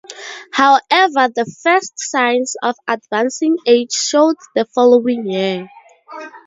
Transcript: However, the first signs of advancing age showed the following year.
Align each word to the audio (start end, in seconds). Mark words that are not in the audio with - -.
However, 0.51 1.29
the 1.31 1.45
first 1.61 1.99
signs 1.99 2.55
of 2.63 2.75
advancing 2.87 3.57
age 3.67 3.91
showed 3.91 4.37
the 4.55 4.65
following 4.65 5.27
year. 5.29 5.69